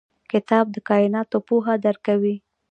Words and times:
کتاب 0.31 0.65
د 0.75 0.77
کایناتو 0.89 1.37
پوهه 1.47 1.73
درکوي. 1.85 2.35